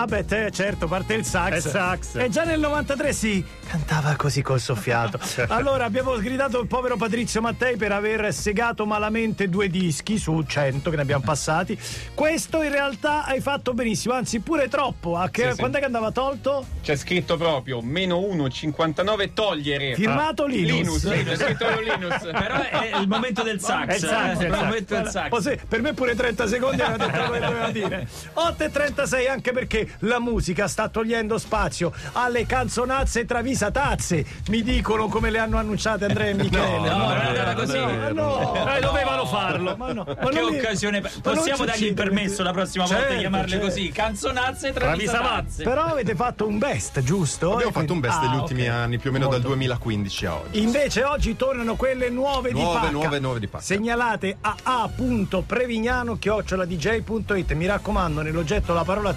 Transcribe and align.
Ah 0.00 0.06
beh, 0.06 0.24
te, 0.24 0.50
certo, 0.52 0.86
parte 0.86 1.14
il 1.14 1.24
sax. 1.24 1.54
È 1.54 1.60
sax. 1.60 2.14
E 2.14 2.28
già 2.28 2.44
nel 2.44 2.60
93 2.60 3.12
si 3.12 3.44
cantava 3.66 4.14
così 4.14 4.42
col 4.42 4.60
soffiato. 4.60 5.18
allora 5.48 5.86
abbiamo 5.86 6.14
sgridato 6.14 6.60
il 6.60 6.68
povero 6.68 6.96
Patrizio 6.96 7.40
Mattei 7.40 7.76
per 7.76 7.90
aver 7.90 8.32
segato 8.32 8.86
malamente 8.86 9.48
due 9.48 9.66
dischi 9.68 10.16
su 10.16 10.40
100 10.46 10.88
che 10.88 10.94
ne 10.94 11.02
abbiamo 11.02 11.24
passati. 11.24 11.76
Questo 12.14 12.62
in 12.62 12.70
realtà 12.70 13.24
hai 13.24 13.40
fatto 13.40 13.74
benissimo, 13.74 14.14
anzi 14.14 14.38
pure 14.38 14.68
troppo. 14.68 15.16
A 15.16 15.30
che, 15.30 15.46
Sì, 15.46 15.50
sì. 15.50 15.56
Quando 15.58 15.78
è 15.78 15.80
che 15.80 15.86
andava 15.86 16.12
tolto? 16.12 16.64
C'è 16.80 16.94
scritto 16.94 17.36
proprio 17.36 17.80
meno 17.82 18.20
1,59 18.20 19.32
togliere. 19.34 19.96
Firmato 19.96 20.46
Linus. 20.46 21.02
Linus, 21.02 21.12
Linus, 21.12 21.38
scritto 21.40 21.66
Linus. 21.80 22.22
Però 22.38 22.62
è 22.62 22.98
il 23.00 23.08
momento 23.08 23.42
del 23.42 23.60
sax. 23.60 23.86
È 23.88 23.94
il 23.94 24.00
sax, 24.00 24.38
eh, 24.38 24.44
è 24.44 24.46
il 24.46 24.54
il 24.54 24.64
momento 24.64 24.94
del 24.94 25.08
sax. 25.08 25.32
Oh, 25.32 25.40
sì, 25.40 25.58
per 25.66 25.82
me 25.82 25.92
pure 25.92 26.14
30 26.14 26.46
secondi 26.46 26.82
aveva 26.82 27.04
detto 27.04 27.26
quello 27.26 27.32
che 27.32 27.40
doveva 27.40 27.70
dire. 27.70 28.08
8 28.32 28.62
e 28.62 28.70
36 28.70 29.26
anche 29.26 29.50
perché 29.52 29.87
la 30.00 30.18
musica 30.20 30.68
sta 30.68 30.88
togliendo 30.88 31.38
spazio 31.38 31.92
alle 32.12 32.44
canzonazze 32.46 33.24
travisatazze. 33.24 34.24
Mi 34.48 34.62
dicono 34.62 35.08
come 35.08 35.30
le 35.30 35.38
hanno 35.38 35.56
annunciate 35.58 36.04
Andrea 36.06 36.28
e 36.30 36.34
Michele. 36.38 36.88
no, 36.88 36.96
non 37.08 37.16
è 37.16 37.26
andata 37.28 37.54
così. 37.54 37.78
Ma 37.78 38.08
no, 38.10 38.54
Eh, 38.76 38.80
dovevano 38.80 39.24
farlo. 39.26 39.76
ma 39.76 39.92
no. 39.92 40.04
Ma 40.06 40.14
Che 40.28 40.40
non 40.40 40.50
mi- 40.52 40.58
occasione. 40.58 41.00
ma 41.00 41.08
non 41.22 41.34
Possiamo 41.34 41.64
dargli 41.64 41.84
il 41.86 41.94
permesso 41.94 42.42
la 42.42 42.52
prossima 42.52 42.84
volta 42.84 42.98
Certo, 43.00 43.14
di 43.14 43.20
chiamarle 43.20 43.48
certo. 43.48 43.66
così? 43.66 43.88
Canzonazze 43.90 44.72
travisatazze. 44.72 45.62
Però 45.64 45.82
avete 45.84 46.14
fatto 46.14 46.46
un 46.46 46.58
best, 46.58 47.00
giusto? 47.02 47.52
Abbiamo 47.52 47.70
E 47.70 47.74
fatto 47.74 47.92
un 47.92 48.00
best 48.00 48.18
Ah, 48.18 48.20
degli 48.26 48.34
ultimi 48.36 48.62
ok. 48.68 48.74
anni, 48.74 48.98
più 48.98 49.10
o 49.10 49.12
meno 49.12 49.24
dal 49.26 49.34
Molto. 49.40 49.48
2015 49.48 50.26
a 50.26 50.34
oggi. 50.34 50.62
Invece 50.62 51.04
oggi 51.04 51.36
tornano 51.36 51.74
quelle 51.76 52.08
nuove, 52.10 52.52
di 52.52 52.60
Nuove, 52.60 52.78
pacca. 52.80 52.90
nuove, 52.92 53.18
nuove 53.18 53.38
di 53.40 53.46
pacca. 53.48 53.64
Segnalate 53.64 54.36
a 54.40 54.54
a.prevignano-dj.it. 54.62 57.52
Mi 57.52 57.66
raccomando, 57.66 58.22
nell'oggetto 58.22 58.72
la 58.74 58.84
parola 58.84 59.12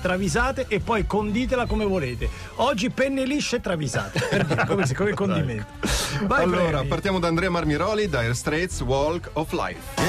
travisate 0.51 0.65
e 0.67 0.79
poi 0.79 1.05
conditela 1.05 1.65
come 1.65 1.85
volete. 1.85 2.29
Oggi 2.55 2.89
penne 2.89 3.25
lisce 3.25 3.57
e 3.57 3.61
travisate. 3.61 4.19
Per 4.29 4.45
dire, 4.45 4.65
come, 4.65 4.85
come 4.93 5.13
condimento. 5.13 5.65
Vai, 6.23 6.43
allora, 6.43 6.69
Previ. 6.77 6.87
partiamo 6.87 7.19
da 7.19 7.27
Andrea 7.27 7.49
Marmiroli, 7.49 8.07
Dire 8.07 8.33
Straits, 8.33 8.81
Walk 8.81 9.29
of 9.33 9.51
Life. 9.53 10.01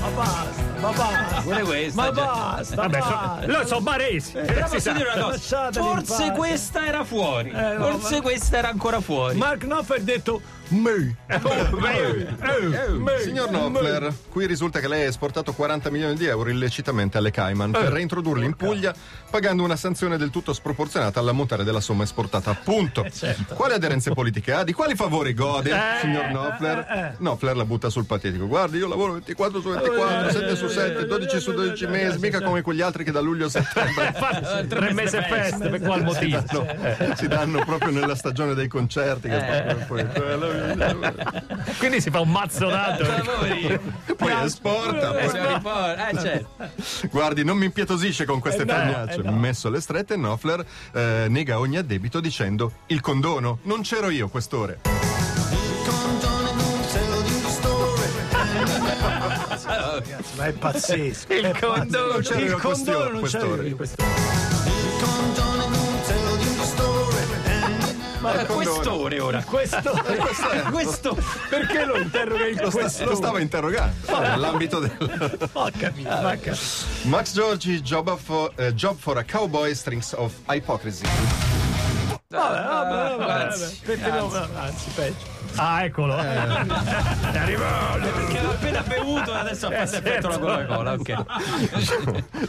Ma 0.00 0.08
basta, 0.14 0.62
ma 0.80 0.90
basta. 0.90 1.23
Pure 1.44 1.62
questa. 1.62 2.00
Ma 2.02 2.10
già. 2.12 2.24
basta, 2.24 2.74
Vabbè, 2.76 3.00
so, 3.00 3.08
basta. 3.08 3.46
loro 3.46 3.66
sono 3.66 3.80
baresi. 3.80 4.32
Però 4.32 4.66
Si 4.66 4.74
posso 4.74 4.92
dire 4.92 5.10
una 5.14 5.24
cosa? 5.24 5.70
Forse 5.72 6.30
questa 6.32 6.86
era 6.86 7.04
fuori. 7.04 7.50
Eh, 7.50 7.74
no, 7.76 7.86
Forse 7.98 8.16
ma- 8.16 8.22
questa 8.22 8.56
era 8.58 8.68
ancora 8.68 9.00
fuori. 9.00 9.36
Mark 9.36 9.58
Knopfler 9.60 9.98
ha 10.00 10.02
detto 10.02 10.40
me. 10.68 11.16
me. 11.28 13.18
Signor 13.20 13.48
Knopfler, 13.48 14.12
qui 14.30 14.46
risulta 14.46 14.80
che 14.80 14.88
lei 14.88 15.04
ha 15.04 15.08
esportato 15.08 15.52
40 15.52 15.90
milioni 15.90 16.14
di 16.14 16.26
euro 16.26 16.48
illecitamente 16.50 17.18
alle 17.18 17.30
Cayman 17.30 17.70
per 17.70 17.84
reintrodurli 17.92 18.44
in 18.44 18.54
Puglia 18.54 18.94
pagando 19.30 19.62
una 19.62 19.76
sanzione 19.76 20.16
del 20.16 20.30
tutto 20.30 20.52
sproporzionata 20.52 21.20
all'ammontare 21.20 21.64
della 21.64 21.80
somma 21.80 22.04
esportata. 22.04 22.50
Appunto. 22.50 23.04
Quali 23.54 23.74
aderenze 23.74 24.12
politiche 24.12 24.52
ha? 24.52 24.64
Di 24.64 24.72
quali 24.72 24.94
favori 24.94 25.34
gode, 25.34 25.70
signor 26.00 26.26
Knopfler? 26.28 27.14
Knopfler 27.18 27.56
la 27.56 27.64
butta 27.64 27.90
sul 27.90 28.06
patetico. 28.06 28.46
Guardi, 28.46 28.78
io 28.78 28.88
lavoro 28.88 29.12
24 29.12 29.60
su 29.60 29.68
24, 29.68 30.30
7 30.30 30.56
su 30.56 30.68
7, 30.68 31.06
12 31.06 31.33
su 31.40 31.52
12 31.52 31.86
mesi, 31.86 32.18
mica 32.18 32.40
come 32.40 32.62
quegli 32.62 32.80
altri 32.80 33.04
che 33.04 33.10
da 33.10 33.20
luglio 33.20 33.46
a 33.46 33.50
settembre 33.50 34.14
tre 34.68 34.92
mesi 34.92 35.16
e 35.16 35.22
feste, 35.22 35.68
per 35.68 35.80
qual 35.80 36.02
motivo? 36.02 36.42
si 37.16 37.28
danno 37.28 37.64
proprio 37.64 37.92
nella 37.92 38.14
stagione 38.14 38.54
dei 38.54 38.68
concerti. 38.68 39.28
Quindi 41.78 42.00
si 42.00 42.10
fa 42.10 42.20
un 42.20 42.30
mazzonato. 42.30 43.04
Poverino. 43.04 43.80
poi 44.16 44.44
esporta. 44.44 45.18
Eh. 45.18 45.26
Eh, 45.26 46.18
certo. 46.18 46.48
Guardi, 47.10 47.44
non 47.44 47.56
mi 47.56 47.66
impietosisce 47.66 48.24
con 48.24 48.40
queste 48.40 48.62
Eh 48.62 49.12
eh 49.12 49.16
no. 49.22 49.32
Messo 49.32 49.68
alle 49.68 49.80
strette, 49.80 50.14
Knopfler 50.14 50.64
eh, 50.92 51.26
nega 51.28 51.58
ogni 51.58 51.76
addebito 51.76 52.20
dicendo 52.20 52.72
il 52.86 53.00
condono. 53.00 53.58
Non 53.62 53.82
c'ero 53.82 54.10
io 54.10 54.28
quest'ore. 54.28 55.13
Ma 60.36 60.46
è 60.46 60.52
pazzesco. 60.52 61.32
Il 61.32 61.44
È 61.44 61.50
pazzesco. 61.50 61.72
condono. 61.72 62.12
Non 62.12 62.20
c'era 62.22 62.40
Il 62.40 62.52
condono 62.60 63.08
non 63.10 63.20
quest'ore. 63.20 63.62
c'era 63.62 63.74
quest'ora. 63.76 64.12
Ma 68.20 68.32
il 68.40 68.46
condono. 68.46 68.54
quest'ore 68.72 69.20
ora. 69.20 69.42
Questo, 69.44 70.02
Questo. 70.70 71.18
perché 71.50 71.84
lo 71.84 71.96
interroga 71.98 72.46
il 72.46 72.56
Lo, 72.58 72.70
sta- 72.70 72.80
questo? 72.80 73.04
lo 73.04 73.14
stava 73.16 73.40
interrogando 73.40 74.18
nell'ambito 74.18 74.78
del 74.78 74.96
Ho 75.52 75.70
capito, 75.76 76.08
ma 76.08 76.30
capito. 76.38 76.56
Max 77.02 77.32
Giorgi 77.34 77.82
Job, 77.82 78.08
of, 78.08 78.52
eh, 78.56 78.72
job 78.74 78.96
for 78.96 79.18
a 79.18 79.24
Cowboy 79.30 79.74
Strings 79.74 80.12
of 80.16 80.32
Hypocrisy. 80.48 81.04
Vabbè, 82.28 82.62
vabbè, 82.64 83.16
vabbè, 83.16 83.42
Anzi, 83.44 83.60
vabbè. 83.60 83.74
Perché 83.84 84.10
no? 84.18 84.48
Anzi, 84.56 84.90
peggio. 84.94 85.33
Ah, 85.56 85.84
eccolo. 85.84 86.16
È 86.16 87.36
arrivato. 87.36 87.98
Perché 88.10 88.40
l'ha 88.42 88.48
appena 88.50 88.82
bevuto 88.82 89.32
e 89.32 89.36
adesso 89.36 89.66
ha 89.66 89.70
fatto 89.70 89.96
effetto 89.96 90.28
la 90.28 90.38
Coca-Cola. 90.38 90.92
Ok. 90.92 91.24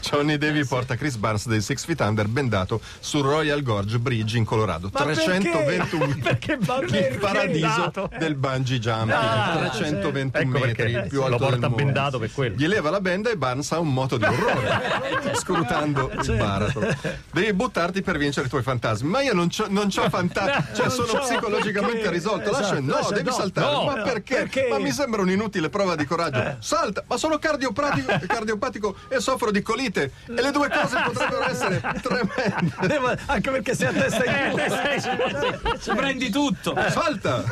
Johnny 0.02 0.38
Davy 0.38 0.66
porta 0.66 0.96
Chris 0.96 1.16
Barnes 1.16 1.48
dei 1.48 1.62
Six 1.62 1.86
Feet 1.86 2.00
Under 2.02 2.28
bendato 2.28 2.82
sul 3.00 3.24
Royal 3.24 3.62
Gorge 3.62 4.00
Bridge 4.00 4.38
in 4.38 4.46
Colorado. 4.46 4.90
Ma 4.92 5.02
321 5.04 5.66
perché? 5.66 5.94
Perché? 6.26 6.58
Perché? 6.58 7.08
il 7.14 7.18
paradiso 7.20 7.68
Dato. 7.68 8.10
del 8.18 8.36
bungee 8.36 8.80
jumping. 8.80 9.12
Ah, 9.12 9.70
321 9.70 10.32
Ecco 10.36 10.66
metri, 10.66 10.92
perché 10.92 11.08
più 11.10 11.20
lo 11.20 11.26
alto 11.26 11.38
del 11.38 11.48
porta 11.50 11.68
mondo. 11.70 11.84
bendato 11.84 12.20
per 12.20 12.32
quello. 12.32 12.56
Gli 12.56 12.68
leva 12.68 12.90
la 12.90 13.02
benda 13.02 13.30
e 13.30 13.38
Barnes 13.38 13.72
ha 13.72 13.80
un 13.80 13.94
moto 13.94 14.18
di 14.18 14.24
orrore, 14.26 15.34
scrutando 15.36 16.12
il 16.12 16.36
baratro. 16.38 16.88
Devi 17.32 17.54
buttarti 17.54 18.02
per 18.02 18.18
vincere 18.18 18.48
i 18.48 18.50
tuoi 18.50 18.64
fantasmi. 18.64 19.08
Ma 19.10 19.22
io 19.22 19.34
non 19.34 19.50
c'ho 19.50 19.70
fantasmi, 20.10 20.66
cioè 20.76 20.88
Non 20.88 20.92
sono 20.92 21.20
psicologicamente 21.20 21.98
perché? 22.00 22.12
risolto. 22.12 22.52
Lascia, 22.52 22.64
Esatto, 22.76 22.82
no, 23.01 23.09
devi 23.11 23.29
no, 23.29 23.35
saltare. 23.35 23.72
no, 23.72 23.83
ma 23.83 23.95
no, 23.95 24.03
perché? 24.03 24.35
perché? 24.35 24.67
Ma 24.69 24.79
mi 24.79 24.91
sembra 24.91 25.22
un'inutile 25.22 25.69
prova 25.69 25.95
di 25.95 26.06
coraggio. 26.06 26.57
Salta, 26.59 27.03
ma 27.07 27.17
sono 27.17 27.38
cardiopatico, 27.38 28.19
cardiopatico 28.28 28.95
e 29.09 29.19
soffro 29.19 29.51
di 29.51 29.61
colite. 29.61 30.11
E 30.25 30.41
le 30.41 30.51
due 30.51 30.69
cose 30.69 31.01
potrebbero 31.03 31.50
essere 31.50 31.81
tremende. 32.01 32.75
Devo- 32.88 33.16
anche 33.25 33.51
perché 33.51 33.75
sei 33.75 33.88
a 33.88 33.94
testa 33.94 34.23
in 34.25 34.51
giù. 34.51 35.78
Ci 35.79 35.95
prendi 35.95 36.29
tutto. 36.29 36.75
Salta! 36.89 37.44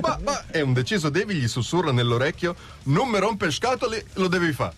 ma, 0.00 0.18
ma 0.22 0.42
è 0.50 0.60
un 0.60 0.72
deciso 0.72 1.08
Devi 1.08 1.34
gli 1.34 1.48
sussurra 1.48 1.92
nell'orecchio: 1.92 2.54
Non 2.84 3.08
mi 3.08 3.18
rompe 3.18 3.50
scatole, 3.50 4.04
lo 4.14 4.28
devi 4.28 4.52
fare. 4.52 4.74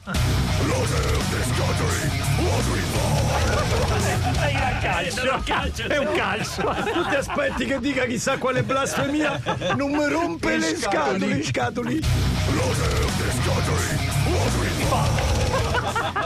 Calcio. 5.47 5.83
È 5.89 5.97
un 5.99 6.13
calcio. 6.15 6.63
Tu 6.63 7.09
ti 7.09 7.15
aspetti 7.15 7.65
che 7.65 7.79
dica 7.81 8.05
chissà 8.05 8.39
quale 8.39 8.63
blasfemia? 8.63 9.41
Non 9.77 9.91
mi 9.91 10.09
rompe 10.09 10.57
le 10.57 10.77
scatole, 10.77 11.43
scatoli. 11.43 12.01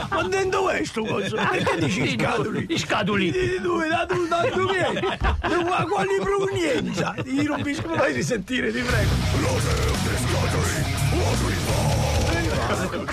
Ma 0.09 0.23
dentro 0.23 0.69
è 0.69 0.83
sto 0.85 1.03
coso? 1.03 1.35
Perché 1.35 1.79
dici 1.79 2.15
scatoli? 2.17 2.65
I 2.69 2.77
scatoli. 2.77 3.31
Di 3.31 3.59
dove? 3.61 3.87
Da 3.87 4.05
dove? 4.05 4.27
Da 4.27 4.41
vieni? 4.71 4.99
Da 4.99 5.85
quali 5.89 6.19
provenienza? 6.19 7.15
Ti 7.21 7.45
rompi 7.45 7.73
scatole. 7.75 7.97
Fai 7.97 8.13
risentire, 8.13 8.71
ti 8.71 8.81
prego. 8.81 9.09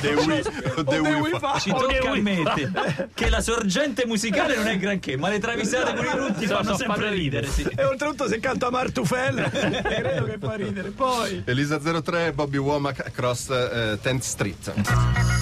Devi, 0.00 0.42
devi 0.84 1.38
fa- 1.38 1.58
Ci 1.58 1.70
Oh, 1.70 1.78
tocca 1.86 2.10
ammettere 2.10 3.08
che 3.14 3.28
la 3.28 3.40
sorgente 3.40 4.06
musicale 4.06 4.56
non 4.56 4.66
è 4.68 4.76
granché, 4.78 5.16
ma 5.16 5.28
le 5.28 5.38
travisate 5.38 5.94
con 5.94 6.04
i 6.04 6.16
rutti 6.16 6.46
fanno 6.46 6.76
sempre 6.76 7.10
ridere. 7.10 7.46
Sì. 7.48 7.68
E 7.74 7.84
oltretutto 7.84 8.28
se 8.28 8.38
canta 8.40 8.70
Martufel, 8.70 9.42
credo 9.50 10.24
che 10.24 10.36
fa 10.40 10.54
ridere. 10.54 10.90
Poi. 10.90 11.42
Elisa 11.44 11.78
03, 11.78 12.32
Bobby 12.32 12.58
Womack 12.58 13.00
across 13.06 13.48
eh, 13.50 13.98
10th 14.02 14.18
Street. 14.20 15.37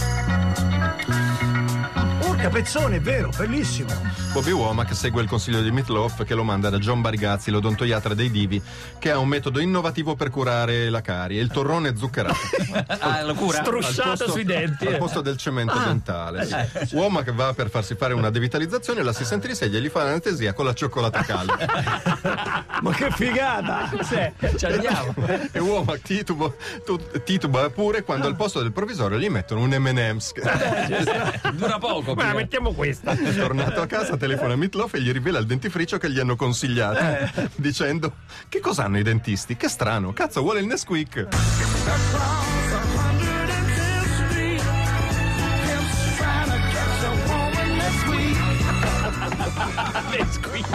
Urca 2.47 2.51
pezzone, 2.51 2.97
è 2.97 3.01
vero, 3.01 3.31
bellissimo. 3.37 3.91
Bobby 4.32 4.53
Womack 4.53 4.94
segue 4.94 5.20
il 5.23 5.29
consiglio 5.29 5.62
di 5.62 5.70
Meatloaf 5.70 6.25
che 6.25 6.35
lo 6.35 6.44
manda 6.44 6.70
da 6.70 6.79
John 6.79 7.00
Barigazzi, 7.00 7.50
l'odontoiatra 7.50 8.15
dei 8.15 8.31
divi, 8.31 8.62
che 8.99 9.11
ha 9.11 9.19
un 9.19 9.26
metodo 9.26 9.59
innovativo 9.59 10.15
per 10.15 10.31
curare 10.31 10.88
la 10.88 11.00
carie, 11.00 11.41
il 11.41 11.50
torrone 11.50 11.97
zuccherato. 11.97 12.37
Ah, 12.99 13.23
lo 13.23 13.35
cura? 13.35 13.62
Strusciato 13.62 14.31
sui 14.31 14.44
denti. 14.44 14.87
al 14.87 14.94
eh. 14.94 14.97
posto 14.97 15.20
del 15.20 15.37
cemento 15.37 15.79
dentale. 15.79 16.47
sì. 16.85 16.94
Womack 16.94 17.32
va 17.32 17.53
per 17.55 17.70
farsi 17.70 17.94
fare 17.94 18.15
una 18.15 18.31
devitalizzazione, 18.31 19.03
l'assistente 19.03 19.49
di 19.49 19.55
sedia 19.55 19.79
gli 19.79 19.88
fa 19.88 20.05
l'anestesia 20.05 20.53
con 20.53 20.67
la 20.67 20.73
cioccolata 20.73 21.23
calda. 21.23 21.56
Ma 22.82 22.93
che 22.93 23.11
figata! 23.12 23.88
Cos'è? 23.97 24.32
Ci 24.56 24.67
andiamo. 24.67 25.15
e 25.53 25.59
Womack 25.59 26.03
tituba, 26.03 26.53
tu- 26.85 27.00
tituba 27.25 27.70
pure 27.70 28.03
quando 28.03 28.26
al 28.26 28.37
posto 28.37 28.61
del 28.61 28.73
provvisorio 28.73 29.19
gli 29.19 29.29
mettono 29.29 29.61
un 29.61 29.70
M&M's. 29.70 30.32
Dura 31.53 31.79
poco. 31.79 32.15
Ma 32.15 32.23
però. 32.23 32.36
Eh. 32.37 32.43
mettiamo 32.43 32.73
questa. 32.73 33.15
Tornato 33.15 33.81
a 33.81 33.87
casa, 33.87 34.17
telefona 34.17 34.55
a 34.55 34.56
Mitloff 34.56 34.94
e 34.94 35.00
gli 35.00 35.11
rivela 35.12 35.38
il 35.38 35.47
dentifricio 35.47 35.99
che 35.99 36.11
gli 36.11 36.19
hanno 36.19 36.37
consigliato, 36.37 36.99
eh. 36.99 37.50
dicendo: 37.56 38.17
Che 38.49 38.61
cos'hanno 38.61 38.99
i 38.99 39.03
dentisti? 39.03 39.56
Che 39.56 39.69
strano, 39.69 40.12
cazzo, 40.12 40.43
vuole 40.43 40.61
il 40.61 40.67
Nesquik. 40.67 41.29
Nesquik. 50.11 50.67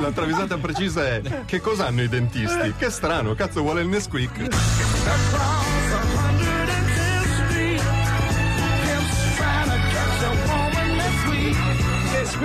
La 0.00 0.10
travisata 0.12 0.58
precisa 0.58 1.06
è 1.06 1.22
che 1.46 1.60
cosa 1.60 1.86
hanno 1.86 2.02
i 2.02 2.08
dentisti? 2.08 2.74
Che 2.76 2.90
strano, 2.90 3.34
cazzo 3.34 3.62
vuole 3.62 3.82
il 3.82 3.88
Nesquik. 3.88 4.48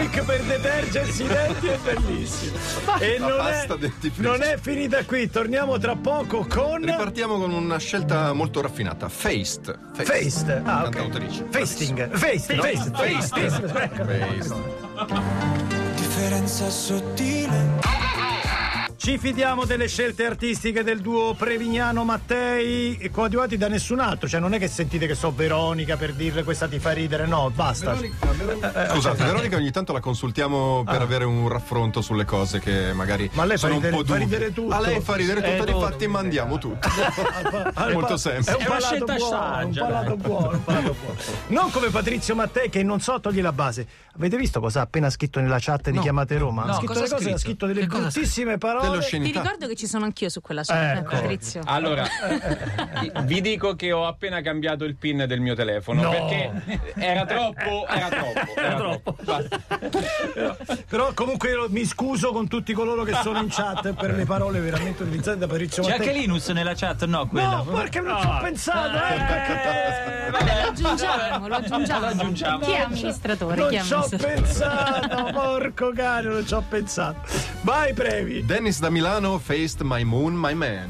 Nesquik 0.01 0.25
per 0.25 0.42
detergersi 0.42 1.24
i 1.24 1.27
denti 1.27 1.68
è 1.68 1.77
bellissimo. 1.77 2.57
E 3.00 3.18
non 3.19 3.45
è, 3.45 3.68
non 4.15 4.42
è 4.42 4.57
finita 4.59 5.06
qui, 5.06 5.30
torniamo 5.30 5.77
tra 5.77 5.95
poco 5.95 6.45
con 6.48 6.83
Ripartiamo 6.83 7.38
con 7.38 7.51
una 7.51 7.77
scelta 7.77 8.33
molto 8.33 8.62
raffinata. 8.62 9.09
Faced. 9.09 9.77
Faced. 9.94 10.62
Ah. 10.65 10.89
Cantautrice. 10.89 11.45
Fasting. 11.50 12.09
Faced. 12.15 12.59
Faced. 12.59 12.95
Faced. 12.95 13.69
Faced. 13.69 14.56
differenza 15.95 16.69
sottile 16.69 18.10
Ci 19.01 19.18
fidiamo 19.18 19.65
delle 19.65 19.88
scelte 19.88 20.27
artistiche 20.27 20.83
del 20.83 21.00
duo 21.01 21.33
Prevignano 21.33 22.03
Mattei, 22.03 23.09
coadiuvati 23.12 23.57
da 23.57 23.68
nessun 23.68 24.00
altro. 24.00 24.27
Cioè, 24.27 24.39
non 24.39 24.53
è 24.53 24.59
che 24.59 24.68
sentite 24.68 25.07
che 25.07 25.15
so 25.15 25.33
Veronica 25.36 25.98
per 25.98 26.13
dirle 26.13 26.44
questa 26.44 26.68
ti 26.68 26.77
fa 26.77 26.92
ridere, 26.92 27.25
no, 27.25 27.50
basta. 27.50 27.95
Scusate, 27.98 29.24
Veronica 29.24 29.56
ogni 29.56 29.71
tanto 29.71 29.92
la 29.92 30.00
consultiamo 30.00 30.83
per 30.86 31.01
avere 31.01 31.24
un 31.24 31.48
raffronto 31.50 32.01
sulle 32.01 32.25
cose 32.25 32.59
che 32.59 32.94
magari 32.94 33.27
Ma 33.33 33.44
lei 33.45 33.57
fa 33.57 33.69
sono 33.69 33.74
ridere- 33.80 33.95
un 33.95 34.01
po' 34.03 34.07
fa 34.07 34.13
dubbi. 34.19 34.24
ridere 34.31 34.53
tutto. 34.53 34.75
A 34.75 34.80
lei 34.81 35.01
fa 35.01 35.15
ridere 35.15 35.42
tutto, 35.42 35.63
Eh, 35.71 35.74
difatti 35.74 36.07
mandiamo 36.07 36.57
tutto. 36.59 36.88
Al- 37.74 37.94
Molto 37.94 38.13
È 38.13 38.18
semplice. 38.19 38.51
un 38.51 38.57
una 38.59 38.65
palato 38.69 38.86
scelta 38.86 39.15
buono, 39.15 39.30
saggia, 39.36 39.81
un 39.83 39.88
palato 39.89 40.15
buono, 40.18 40.50
un 40.51 40.63
palato 40.63 40.95
buono. 41.01 41.19
Non 41.48 41.71
come 41.71 41.89
Patrizio 41.89 42.36
Mattei 42.36 42.69
che 42.69 42.83
non 42.83 43.00
so 43.01 43.19
togli 43.19 43.42
la 43.42 43.51
base. 43.51 43.88
Avete 44.15 44.38
visto 44.38 44.59
cosa 44.59 44.81
ha 44.81 44.83
appena 44.83 45.09
scritto 45.09 45.39
nella 45.39 45.57
chat 45.59 45.89
di 45.89 45.98
Chiamate 45.98 46.38
Roma? 46.38 46.65
No, 46.65 46.71
ha 46.74 46.75
scritto 46.75 46.94
cosa 46.94 47.00
le 47.01 47.07
ha 47.07 47.15
cose, 47.18 47.31
ha 47.31 47.38
scritto? 47.39 47.65
delle 47.65 47.88
bruttissime 47.88 48.51
Ti 48.53 48.57
parole. 48.59 48.89
Dell'oscenità. 48.91 49.41
ricordo 49.41 49.67
che 49.67 49.75
ci 49.75 49.88
sono 49.88 50.05
anch'io 50.05 50.29
su 50.29 50.41
quella 50.41 50.63
scelta, 50.63 50.99
Ecco. 50.99 51.09
Patrizio. 51.11 51.61
Allora, 51.65 52.05
vi 53.23 53.41
dico 53.41 53.75
che 53.75 53.91
ho 53.91 54.05
appena 54.05 54.41
cambiato 54.41 54.83
il 54.85 54.95
pin 54.95 55.25
del 55.27 55.39
mio 55.39 55.55
telefono 55.55 56.01
No. 56.01 56.09
perché 56.09 56.51
era 56.95 57.25
troppo, 57.25 57.85
era 57.88 58.09
troppo, 58.09 58.55
era 58.55 58.75
troppo. 58.75 59.15
Però 60.89 61.13
comunque 61.13 61.49
mi 61.69 61.85
scuso 61.85 62.31
con 62.31 62.47
tutti 62.47 62.73
coloro 62.73 63.03
che 63.03 63.13
sono 63.21 63.39
in 63.39 63.47
chat 63.49 63.93
per 63.93 64.13
le 64.15 64.25
parole 64.25 64.59
veramente 64.59 65.03
utilizzate 65.03 65.38
da 65.38 65.47
Patrizio 65.47 65.83
C'è 65.83 65.93
anche 65.93 66.11
Linus 66.11 66.49
nella 66.49 66.73
chat? 66.75 67.05
No, 67.05 67.27
quella. 67.27 67.57
No, 67.57 67.63
perché 67.65 67.99
non 68.01 68.19
ci 68.19 68.27
ho 68.27 68.38
pensato. 68.41 68.97
eh. 68.97 70.29
Vabbè, 70.31 70.61
lo 70.63 70.69
aggiungiamo, 70.69 71.47
lo 71.47 71.55
aggiungiamo. 71.55 71.99
Lo 71.99 72.05
aggiungiamo. 72.07 72.59
Chi 72.65 72.71
è 72.71 72.79
amministratore? 72.81 73.55
Non 73.55 73.83
ci 73.83 73.93
ho 73.93 74.07
pensato, 74.17 75.23
porco 75.33 75.91
cane, 75.95 76.27
non 76.29 76.45
ci 76.47 76.53
ho 76.53 76.63
pensato. 76.67 77.19
Vai, 77.61 77.93
Previ. 77.93 78.45
Dennis 78.45 78.79
da 78.81 78.89
Milano, 78.89 79.37
Faced 79.37 79.81
My 79.83 80.03
Moon, 80.03 80.33
My 80.33 80.55
Man. 80.55 80.89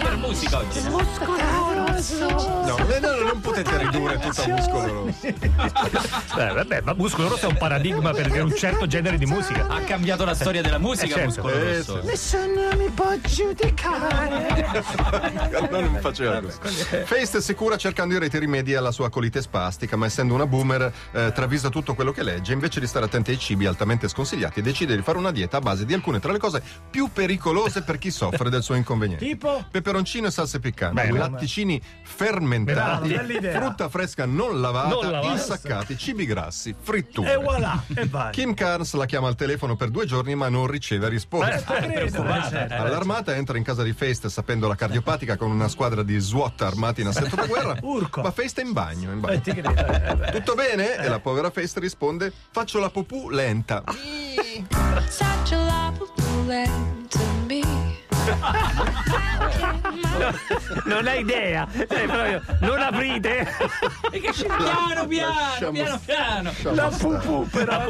Per 0.00 0.16
musica 0.18 0.58
oggi. 0.58 1.69
Eh, 1.96 3.00
no, 3.00 3.14
non 3.24 3.40
potete 3.40 3.76
ridurre 3.78 4.18
tutto 4.18 4.42
a 4.42 4.46
muscolo 4.48 5.04
rosso. 5.04 5.26
Eh, 5.26 6.52
vabbè, 6.52 6.80
ma 6.82 6.92
Muscolo 6.94 7.28
Rosso 7.28 7.46
è 7.46 7.48
un 7.48 7.56
paradigma 7.56 8.12
per 8.12 8.30
un 8.42 8.54
certo 8.54 8.86
genere 8.86 9.18
di 9.18 9.26
musica. 9.26 9.66
Ha 9.68 9.80
cambiato 9.82 10.24
la 10.24 10.34
storia 10.34 10.62
della 10.62 10.78
musica, 10.78 11.14
Eh, 11.16 11.30
certo. 11.30 11.42
Muscolo 11.42 11.52
Eh, 11.64 11.76
Rosso. 11.78 12.00
Nessuno 12.02 12.76
mi 12.76 12.88
può 12.90 13.14
giudicare. 13.22 14.84
Allora 15.56 15.80
non 15.80 15.98
faceva 16.00 16.40
così. 16.40 16.84
Faced 17.04 17.36
è 17.36 17.40
sicura 17.40 17.76
cercando 17.76 18.14
in 18.14 18.20
rete 18.20 18.38
rimedi 18.38 18.74
alla 18.74 18.92
sua 18.92 19.10
colite 19.10 19.42
spastica, 19.42 19.96
ma 19.96 20.06
essendo 20.06 20.34
una 20.34 20.46
boomer 20.46 20.92
eh, 21.12 21.32
travisa 21.32 21.68
tutto 21.68 21.94
quello 21.94 22.12
che 22.12 22.22
legge, 22.22 22.52
invece 22.52 22.80
di 22.80 22.86
stare 22.86 23.04
attenti 23.06 23.30
ai 23.30 23.38
cibi 23.38 23.66
altamente 23.66 24.08
sconsigliati, 24.08 24.62
decide 24.62 24.96
di 24.96 25.02
fare 25.02 25.18
una 25.18 25.30
dieta 25.30 25.58
a 25.58 25.60
base 25.60 25.84
di 25.84 25.94
alcune 25.94 26.20
tra 26.20 26.32
le 26.32 26.38
cose 26.38 26.62
più 26.90 27.10
pericolose 27.12 27.82
per 27.82 27.98
chi 27.98 28.10
soffre 28.10 28.50
del 28.50 28.62
suo 28.62 28.74
inconveniente. 28.74 29.24
Tipo? 29.24 29.64
Peperoncino 29.70 30.26
e 30.28 30.30
salse 30.30 30.60
piccanti, 30.60 30.94
Bene. 30.94 31.08
Fermentati, 32.02 33.14
frutta 33.52 33.88
fresca 33.88 34.26
non 34.26 34.60
lavata, 34.60 34.88
Non 34.88 35.10
lavata. 35.10 35.32
insaccati, 35.32 35.96
cibi 35.96 36.26
grassi, 36.26 36.74
fritture. 36.78 37.32
E 37.32 37.36
voilà, 37.36 37.82
e 37.94 38.06
vai. 38.06 38.30
Kim 38.32 38.54
Carnes 38.54 38.92
la 38.94 39.06
chiama 39.06 39.28
al 39.28 39.34
telefono 39.36 39.76
per 39.76 39.88
due 39.90 40.06
giorni 40.06 40.34
ma 40.34 40.48
non 40.48 40.66
riceve 40.66 41.08
risposta. 41.08 41.78
Eh, 41.78 41.86
credo, 41.92 42.24
eh, 42.24 42.42
certo. 42.48 42.74
Allarmata 42.74 43.34
entra 43.34 43.56
in 43.56 43.64
casa 43.64 43.82
di 43.82 43.92
Feist 43.92 44.26
sapendo 44.28 44.68
la 44.68 44.74
cardiopatica 44.74 45.36
con 45.36 45.50
una 45.50 45.68
squadra 45.68 46.02
di 46.02 46.18
SWAT 46.18 46.62
armati 46.62 47.00
in 47.00 47.06
assetto 47.08 47.36
da 47.36 47.46
guerra. 47.46 47.76
Urco. 47.82 48.20
Ma 48.22 48.30
Feist 48.30 48.60
è 48.60 48.62
in 48.64 48.72
bagno, 48.72 49.10
in 49.12 49.20
bagno. 49.20 49.34
Eh, 49.34 49.40
ti 49.40 49.52
credo. 49.52 49.70
eh, 49.74 50.14
beh. 50.16 50.30
Tutto 50.32 50.54
bene? 50.54 50.96
E 50.96 51.08
la 51.08 51.20
povera 51.20 51.50
Feist 51.50 51.78
risponde: 51.78 52.32
Faccio 52.50 52.78
la 52.78 52.90
pupù 52.90 53.30
lenta. 53.30 53.82
Such 55.08 55.52
a 55.52 55.56
love 55.56 56.06
to 56.14 57.22
me. 57.46 57.59
Non 60.84 61.06
hai 61.06 61.20
idea. 61.20 61.66
Eh, 61.72 61.86
proprio, 61.86 62.42
non 62.60 62.80
aprite. 62.80 63.48
Piano, 64.10 65.06
piano, 65.06 65.34
Lasciamo- 65.34 65.72
piano, 65.72 66.00
piano. 66.04 66.52
La 66.74 66.88
pupù, 66.88 67.48
però. 67.48 67.82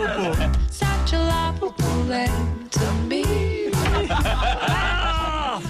Such 0.71 1.13
a 1.15 1.53
to 1.59 2.93
me. 3.07 3.69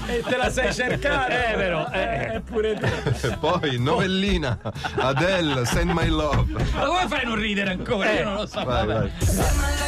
E 0.06 0.22
te 0.26 0.36
la 0.36 0.50
sai 0.50 0.74
cercare. 0.74 1.52
Eh, 1.52 1.56
però, 1.56 1.88
eh. 1.92 2.34
Eh, 2.34 2.40
pure 2.40 2.74
te. 2.74 3.26
E 3.28 3.36
poi 3.38 3.78
novellina. 3.78 4.58
Adele, 4.96 5.64
Send 5.64 5.90
My 5.90 6.08
Love. 6.08 6.52
Ma 6.72 6.84
come 6.84 7.06
fai 7.08 7.20
a 7.24 7.28
non 7.28 7.36
ridere 7.36 7.70
ancora? 7.70 8.10
Io 8.10 8.24
non 8.24 8.34
lo 8.34 8.46
so. 8.46 8.64
Vai, 8.64 8.86
vabbè. 8.86 9.08
vai. 9.08 9.79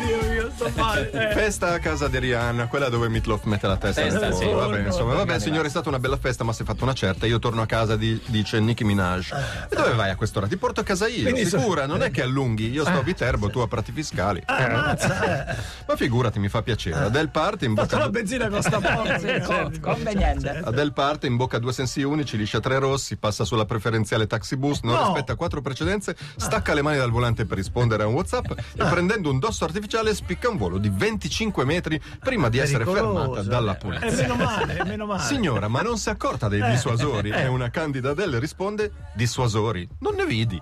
Oddio 0.00 0.30
mio, 0.30 0.50
sto 0.54 0.70
male. 0.76 1.10
Eh. 1.10 1.32
Festa 1.34 1.72
a 1.72 1.78
casa 1.78 2.08
di 2.08 2.18
Rihanna, 2.18 2.66
quella 2.68 2.88
dove 2.88 3.08
Meatloaf 3.08 3.44
mette 3.44 3.66
la 3.66 3.76
testa 3.76 4.02
nel 4.02 4.12
Testa, 4.12 4.30
fuoco. 4.30 4.46
sì. 4.48 4.54
Vabbè, 4.54 4.86
insomma, 4.86 5.14
vabbè, 5.14 5.38
signore, 5.40 5.66
è 5.66 5.70
stata 5.70 5.88
una 5.88 5.98
bella 5.98 6.16
festa, 6.16 6.44
ma 6.44 6.52
si 6.52 6.62
è 6.62 6.64
fatta 6.64 6.84
una 6.84 6.92
certa. 6.94 7.26
Io 7.26 7.38
torno 7.38 7.62
a 7.62 7.66
casa, 7.66 7.96
di- 7.96 8.20
dice 8.26 8.60
Nicki 8.60 8.84
Minaj. 8.84 9.30
E 9.70 9.74
dove 9.74 9.92
vai 9.94 10.10
a 10.10 10.16
quest'ora? 10.16 10.46
Ti 10.46 10.56
porto 10.56 10.80
a 10.80 10.84
casa 10.84 11.06
io, 11.08 11.22
Quindi 11.22 11.44
so- 11.46 11.58
sicura, 11.58 11.86
non 11.86 12.02
è 12.02 12.10
che 12.10 12.22
allunghi. 12.22 12.70
Io 12.70 12.84
sto 12.84 12.98
a 12.98 13.02
Viterbo, 13.02 13.50
tu 13.50 13.58
a 13.60 13.66
Prati 13.68 13.92
Fiscali. 13.92 14.42
Ma 14.48 15.96
figurati, 15.96 16.38
mi 16.38 16.48
fa 16.48 16.62
piacere. 16.62 16.96
Adele 17.06 17.28
parte 17.28 17.64
in 17.64 17.74
Tanto 17.74 17.94
bocca. 17.96 18.04
la 18.06 18.10
benzina 18.10 18.48
costa 18.48 18.78
poco. 18.80 19.02
ragazzi. 19.06 19.80
Conveniente. 19.80 20.60
Adele 20.64 20.92
parte 20.92 21.26
in 21.26 21.36
bocca 21.36 21.56
a 21.56 21.60
due 21.60 21.72
sensi 21.72 22.02
unici, 22.02 22.36
liscia 22.36 22.60
tre 22.60 22.78
rossi, 22.78 23.16
passa 23.16 23.44
sulla 23.44 23.64
preferenziale 23.64 24.26
taxi 24.26 24.56
bus, 24.56 24.80
non 24.82 24.94
No. 24.94 25.04
rispetta 25.06 25.34
quattro 25.34 25.60
precedenze, 25.60 26.16
stacca 26.36 26.74
le 26.74 26.82
mani 26.82 26.98
dal 26.98 27.10
volante 27.10 27.44
per 27.44 27.56
rispondere 27.56 28.02
a 28.02 28.06
un 28.06 28.14
WhatsApp 28.14 28.50
e 28.50 28.84
prendendo 28.84 29.30
un 29.30 29.38
dosso 29.38 29.64
artificiale 29.64 29.86
spicca 30.14 30.48
un 30.48 30.56
volo 30.56 30.78
di 30.78 30.90
25 30.90 31.64
metri 31.64 32.00
prima 32.20 32.48
di 32.48 32.58
essere 32.58 32.84
Pericoloso, 32.84 33.18
fermata 33.18 33.42
dalla 33.42 33.72
eh. 33.72 33.76
polizia. 33.76 34.08
Eh, 34.08 34.22
meno 34.22 34.34
male, 34.36 34.84
meno 34.84 35.06
male. 35.06 35.22
Signora, 35.22 35.68
ma 35.68 35.82
non 35.82 35.98
si 35.98 36.08
è 36.08 36.12
accorta 36.12 36.48
dei 36.48 36.62
dissuasori? 36.62 37.30
E 37.30 37.46
una 37.46 37.70
candida 37.70 38.10
Adele 38.10 38.38
risponde: 38.38 38.92
Dissuasori? 39.14 39.88
Non 40.00 40.14
ne 40.14 40.26
vidi. 40.26 40.60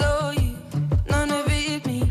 All 0.00 0.34
you. 0.34 0.54
None 1.08 1.32
of 1.32 1.46
it 1.48 1.86
me. 1.86 2.10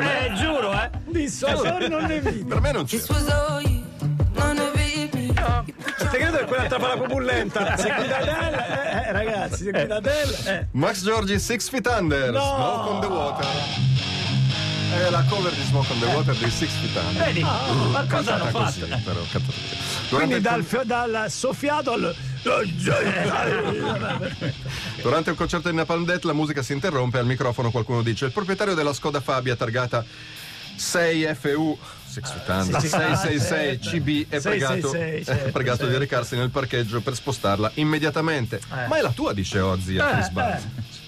Eh, 0.00 0.32
giuro, 0.34 0.72
eh. 0.72 0.90
Dissuasori 1.06 1.88
non 1.88 2.04
ne 2.04 2.20
vidi. 2.20 2.44
Per 2.44 2.60
me 2.60 2.72
non 2.72 2.84
c'è. 2.84 2.98
This 2.98 3.81
segreto 6.12 6.38
è 6.38 6.44
quella 6.44 6.66
trappola 6.66 6.96
proprio 6.96 7.18
lenta. 7.20 7.76
Se 7.80 7.90
guida 7.96 8.18
Adele, 8.18 8.68
eh, 8.68 9.08
eh, 9.08 9.12
ragazzi, 9.12 9.64
se 9.64 9.70
guida 9.70 9.96
Adele, 9.96 10.38
eh. 10.44 10.66
Max 10.72 11.02
Giorgi, 11.02 11.38
Six 11.38 11.68
Feet 11.70 11.86
Under, 11.86 12.30
No. 12.30 12.40
Smoke 12.42 12.88
on 12.90 13.00
the 13.00 13.06
Water. 13.06 13.46
È 14.92 15.08
la 15.08 15.24
cover 15.26 15.50
di 15.52 15.62
Smoke 15.62 15.90
on 15.90 15.98
the 16.00 16.06
Water 16.06 16.36
dei 16.36 16.50
Six 16.50 16.68
Feet 16.68 16.96
Under. 17.02 17.24
Vedi? 17.24 17.40
Ma 17.40 18.04
cosa 18.08 18.34
hanno 18.34 18.50
così, 18.50 18.80
fatto? 18.80 19.00
però, 19.04 19.20
così. 19.20 19.42
Durante 20.10 20.26
Quindi 20.26 20.40
dal, 20.40 20.62
fio- 20.62 20.84
dal 20.84 21.26
soffiato 21.30 21.92
al. 21.92 22.14
Durante 25.00 25.30
il 25.30 25.36
concerto 25.36 25.70
di 25.70 25.76
Napalm 25.76 26.04
Death 26.04 26.24
la 26.24 26.32
musica 26.32 26.60
si 26.62 26.72
interrompe 26.72 27.18
al 27.18 27.24
microfono 27.26 27.70
qualcuno 27.70 28.02
dice 28.02 28.24
il 28.24 28.32
proprietario 28.32 28.74
della 28.74 28.92
Skoda 28.92 29.20
Fabia 29.20 29.54
targata 29.54 30.04
6FU 30.76 31.76
6 32.12 32.22
sì, 32.24 32.80
sì. 32.80 32.88
666 32.88 33.78
CB 33.78 34.26
è 34.28 34.38
666, 34.38 34.40
pregato, 34.40 34.90
certo, 35.24 35.30
è 35.30 35.50
pregato 35.50 35.76
di 35.78 35.90
certo. 35.90 35.98
recarsi 35.98 36.36
nel 36.36 36.50
parcheggio 36.50 37.00
per 37.00 37.14
spostarla 37.14 37.70
immediatamente. 37.74 38.60
Ma 38.68 38.96
è 38.96 39.00
la 39.00 39.12
tua, 39.12 39.32
dice 39.32 39.60
Ozzy 39.60 39.98
a 39.98 40.10
Chris 40.10 40.28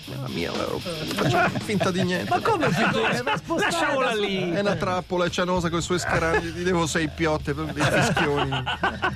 La 0.07 0.29
mia, 0.29 0.53
ero- 0.53 0.79
facciamo 0.79 1.49
finta 1.61 1.91
di 1.91 2.03
niente. 2.03 2.29
Ma 2.29 2.39
come 2.41 2.71
finire? 2.71 3.23
Ma 3.23 3.37
spostare 3.39 3.71
Lasciamola 3.73 4.15
lì. 4.15 4.51
È 4.53 4.61
una 4.61 4.75
trappola, 4.77 5.25
è 5.25 5.31
cianosa 5.31 5.71
con 5.71 5.79
i 5.79 5.83
suoi 5.83 5.99
scarani, 5.99 6.45
gli 6.49 6.63
devo 6.63 6.87
sei 6.87 7.09
piotte, 7.09 7.55
dei 7.55 7.73
fischioni, 7.75 8.51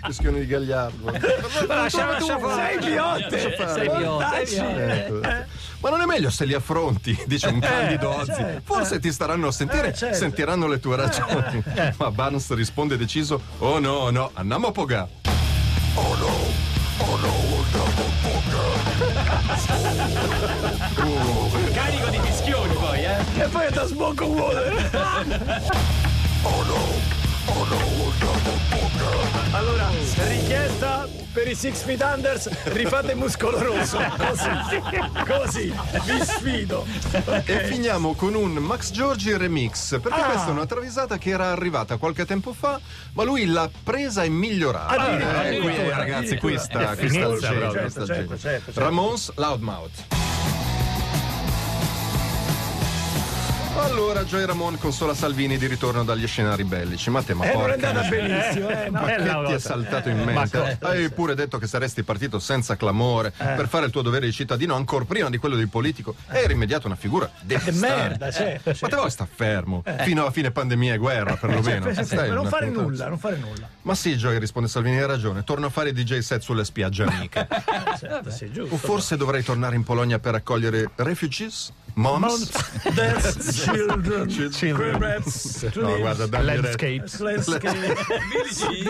fischioni 0.06 0.40
di 0.40 0.46
gagliardo. 0.46 1.12
Lascia, 1.66 2.06
lascia 2.06 2.38
fare. 2.38 2.78
Sei 2.80 2.90
piotte! 2.90 3.56
Sei 3.74 3.90
piotte. 3.90 5.06
Ecco. 5.06 5.20
Ma 5.80 5.90
non 5.90 6.00
è 6.00 6.06
meglio 6.06 6.30
se 6.30 6.44
li 6.46 6.54
affronti, 6.54 7.16
dice 7.26 7.48
un 7.48 7.60
candido 7.60 8.08
Ozzy. 8.16 8.60
Forse 8.64 8.98
ti 8.98 9.12
staranno 9.12 9.48
a 9.48 9.52
sentire, 9.52 9.88
Eh, 9.88 9.94
certo. 9.94 10.16
sentiranno 10.16 10.66
le 10.66 10.80
tue 10.80 10.96
ragioni. 10.96 11.62
Ma 11.98 12.10
Barnes 12.10 12.50
risponde 12.54 12.96
deciso: 12.96 13.40
Oh 13.58 13.78
no, 13.78 14.08
no, 14.10 14.30
andiamo 14.34 14.68
a 14.68 14.72
pogà. 14.72 15.06
Oh 15.94 16.14
no, 16.16 16.66
Carico 21.72 22.08
di 22.10 22.18
fischioni 22.24 22.74
poi, 22.74 23.04
eh. 23.04 23.16
E 23.42 23.48
poi 23.48 23.66
è 23.66 23.70
da 23.70 23.84
smoke 23.86 24.24
water. 24.24 24.90
Allora, 29.52 29.88
richiesta 30.28 31.06
per 31.32 31.46
i 31.48 31.54
Six 31.54 31.82
Feet 31.82 32.02
Unders, 32.02 32.48
rifate 32.72 33.14
muscolo 33.14 33.62
rosso. 33.62 33.96
Così, 33.96 34.82
così, 35.26 35.74
vi 36.04 36.24
sfido. 36.24 36.84
E 37.44 37.64
finiamo 37.64 38.14
con 38.14 38.34
un 38.34 38.52
Max 38.54 38.90
Giorgi 38.90 39.36
remix, 39.36 40.00
perché 40.00 40.20
Ah. 40.20 40.24
questa 40.24 40.48
è 40.48 40.50
una 40.50 40.66
travisata 40.66 41.16
che 41.18 41.30
era 41.30 41.50
arrivata 41.52 41.96
qualche 41.96 42.24
tempo 42.26 42.52
fa, 42.52 42.80
ma 43.12 43.22
lui 43.22 43.46
l'ha 43.46 43.70
presa 43.84 44.24
e 44.24 44.28
migliorata. 44.28 44.94
Addirittura, 45.00 45.44
Eh, 45.44 45.58
qui, 45.58 45.68
addirittura, 45.68 45.96
ragazzi, 45.96 46.16
addirittura. 46.34 46.52
qui 46.52 46.58
sta, 46.62 46.80
È 46.92 46.96
qui 46.96 46.96
sta 46.96 47.02
il 47.04 47.10
finezza, 47.24 47.48
genio, 47.48 47.58
proprio. 47.60 47.80
qui 47.82 47.90
sta 47.90 48.00
il 48.00 48.06
Certo, 48.06 48.38
certo, 48.38 48.64
certo. 48.72 48.80
Ramones 48.80 49.32
Loudmouth. 49.36 50.16
Allora, 53.88 54.22
Joy 54.24 54.44
Ramon 54.44 54.78
consola 54.78 55.14
Salvini 55.14 55.56
di 55.56 55.66
ritorno 55.66 56.04
dagli 56.04 56.26
scenari 56.26 56.62
bellici. 56.64 57.08
Ma 57.10 57.22
te, 57.22 57.32
ma 57.34 57.44
Eh, 57.50 57.54
non 57.54 57.62
è 57.62 57.68
porca 57.72 57.88
andata 57.88 58.08
benissimo, 58.08 58.68
eh. 58.68 58.90
Ma 58.90 59.00
che 59.06 59.22
ti 59.46 59.52
è 59.54 59.58
saltato 59.58 60.08
in 60.10 60.18
Ma 60.18 60.24
mente? 60.24 60.76
Hai 60.80 61.08
pure 61.10 61.34
detto 61.34 61.56
che 61.58 61.66
saresti 61.66 62.02
partito 62.02 62.38
senza 62.38 62.76
clamore 62.76 63.32
Eh. 63.36 63.54
per 63.54 63.66
fare 63.68 63.86
il 63.86 63.90
tuo 63.90 64.02
dovere 64.02 64.26
di 64.26 64.32
cittadino 64.32 64.74
ancora 64.74 65.04
prima 65.06 65.30
di 65.30 65.38
quello 65.38 65.56
di 65.56 65.66
politico 65.66 66.14
hai 66.28 66.46
rimediato 66.46 66.86
una 66.86 66.96
figura 66.96 67.26
Che 67.26 67.32
devastante. 67.46 67.86
merda, 67.88 68.30
certo. 68.30 68.72
Ma 68.80 68.88
te 68.88 68.96
vuoi 68.96 69.10
sta 69.10 69.26
fermo 69.32 69.82
fino 70.00 70.26
a 70.26 70.30
fine 70.30 70.50
pandemia 70.50 70.94
e 70.94 70.96
guerra, 70.98 71.36
perlomeno. 71.36 71.92
Cioè, 71.94 72.04
Stai 72.04 72.28
non 72.28 72.38
un 72.44 72.48
fare 72.48 72.66
attimo. 72.66 72.82
nulla, 72.82 73.08
non 73.08 73.18
fare 73.18 73.36
nulla. 73.36 73.68
Ma 73.82 73.94
sì, 73.94 74.16
Joy, 74.16 74.38
risponde 74.38 74.68
Salvini, 74.68 74.98
hai 74.98 75.06
ragione. 75.06 75.44
Torno 75.44 75.66
a 75.66 75.70
fare 75.70 75.92
DJ 75.92 76.18
set 76.18 76.42
sulle 76.42 76.64
spiagge 76.64 77.04
amiche. 77.04 77.46
Certo, 77.98 78.30
sì, 78.30 78.50
giusto. 78.52 78.74
o 78.74 78.78
forse 78.78 79.16
dovrei 79.16 79.42
tornare 79.42 79.74
in 79.74 79.82
Polonia 79.82 80.18
per 80.20 80.34
accogliere 80.34 80.90
refugees? 80.96 81.72
Moms? 81.98 82.48
Death, 82.94 83.50
children, 83.64 84.28
Children. 84.28 85.22
No, 85.74 85.98
guarda. 85.98 86.40
Landscapes. 86.40 87.18
landscape, 87.18 87.96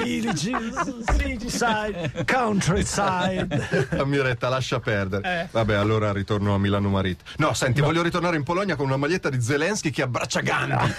villages, 0.05 1.05
cityside, 1.17 2.25
countryside. 2.27 3.89
Dammi 3.89 4.21
retta, 4.21 4.51
lascia 4.51 4.79
perdere. 4.81 5.43
Eh. 5.43 5.49
Vabbè, 5.51 5.75
allora 5.75 6.13
ritorno 6.13 6.55
a 6.55 6.59
Milano 6.59 6.91
Marit. 6.91 7.23
No, 7.39 7.55
senti, 7.55 7.81
voglio 7.81 8.03
ritornare 8.03 8.37
in 8.37 8.43
Polonia 8.43 8.77
con 8.77 8.85
una 8.85 8.99
maglietta 8.99 9.31
di 9.31 9.41
Zelensky 9.41 9.89
che 9.89 10.03
abbraccia 10.03 10.41
Gandhi. 10.43 10.93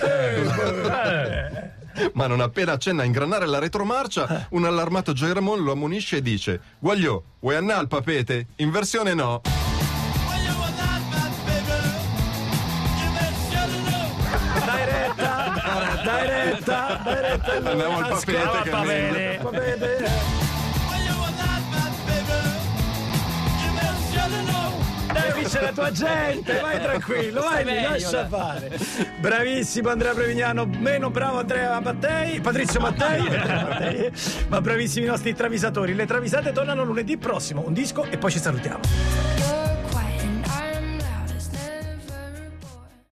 Ma 2.13 2.25
non 2.25 2.41
appena 2.41 2.71
accenna 2.71 3.03
a 3.03 3.05
ingranare 3.05 3.45
la 3.45 3.59
retromarcia, 3.59 4.47
un 4.51 4.65
allarmato 4.65 5.13
Joy 5.13 5.33
Ramon 5.33 5.61
lo 5.61 5.73
ammonisce 5.73 6.17
e 6.17 6.21
dice: 6.23 6.59
Guagliò, 6.79 7.21
vuoi 7.39 7.55
annà 7.55 7.79
il 7.79 7.87
papete? 7.87 8.47
In 8.55 8.71
versione 8.71 9.13
no. 9.13 9.41
Andiamo 17.63 17.97
al 17.97 18.07
papete 18.07 18.61
che 18.63 18.69
bene. 18.69 19.39
Dai, 25.11 25.33
vince 25.33 25.59
la 25.59 25.71
tua 25.71 25.91
gente, 25.91 26.59
vai 26.59 26.79
tranquillo, 26.79 27.41
vai 27.41 27.65
meglio, 27.65 27.89
lascia 27.89 28.21
dai. 28.23 28.29
fare. 28.29 28.77
Bravissimo 29.19 29.89
Andrea 29.89 30.13
Prevignano, 30.13 30.65
meno 30.65 31.09
bravo 31.09 31.39
Andrea 31.39 31.79
Mattei, 31.79 32.39
Patrizio 32.39 32.79
Mattei, 32.79 33.23
Mattei, 33.23 34.11
ma 34.49 34.61
bravissimi 34.61 35.05
i 35.05 35.09
nostri 35.09 35.33
travisatori. 35.33 35.95
Le 35.95 36.05
travisate 36.05 36.51
tornano 36.51 36.83
lunedì 36.83 37.17
prossimo, 37.17 37.63
un 37.65 37.73
disco 37.73 38.03
e 38.03 38.17
poi 38.17 38.31
ci 38.31 38.39
salutiamo. 38.39 39.38